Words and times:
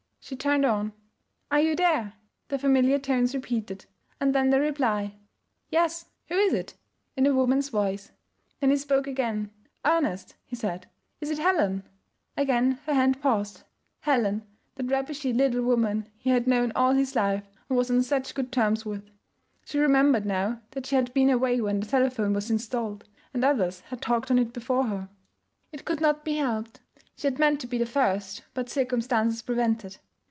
She 0.23 0.35
turned 0.35 0.65
on; 0.65 0.93
'Are 1.49 1.59
you 1.59 1.75
there?' 1.75 2.13
the 2.49 2.59
familiar 2.59 2.99
tones 2.99 3.33
repeated. 3.33 3.87
And 4.19 4.35
then 4.35 4.51
the 4.51 4.59
reply, 4.59 5.15
'Yes, 5.71 6.05
who 6.27 6.35
is 6.35 6.53
it?' 6.53 6.75
in 7.17 7.25
a 7.25 7.33
woman's 7.33 7.69
voice. 7.69 8.11
Then 8.59 8.69
he 8.69 8.77
spoke 8.77 9.07
again: 9.07 9.49
'Ernest,' 9.83 10.35
he 10.45 10.55
said. 10.55 10.87
'Is 11.21 11.31
it 11.31 11.39
Helen?' 11.39 11.83
Again 12.37 12.73
her 12.85 12.93
hand 12.93 13.19
paused. 13.19 13.63
Helen 14.01 14.45
that 14.75 14.91
rubbishy 14.91 15.33
little 15.33 15.63
woman 15.63 16.07
he 16.19 16.29
had 16.29 16.47
known 16.47 16.71
all 16.75 16.93
his 16.93 17.15
life 17.15 17.49
and 17.67 17.75
was 17.75 17.89
on 17.89 18.03
such 18.03 18.35
good 18.35 18.51
terms 18.51 18.85
with. 18.85 19.09
She 19.65 19.79
remembered 19.79 20.27
now, 20.27 20.61
that 20.69 20.85
she 20.85 20.95
had 20.95 21.11
been 21.15 21.31
away 21.31 21.59
when 21.61 21.79
the 21.79 21.87
telephone 21.87 22.33
was 22.33 22.51
installed 22.51 23.05
and 23.33 23.43
others 23.43 23.79
had 23.81 24.01
talked 24.03 24.29
on 24.29 24.37
it 24.37 24.53
before 24.53 24.85
her. 24.85 25.09
It 25.71 25.83
could 25.83 25.99
not 25.99 26.23
be 26.23 26.37
helped: 26.37 26.79
she 27.17 27.25
had 27.25 27.39
meant 27.39 27.59
to 27.61 27.67
be 27.67 27.79
the 27.79 27.87
first, 27.87 28.43
but 28.53 28.69
circumstances 28.69 29.41
prevented. 29.41 29.97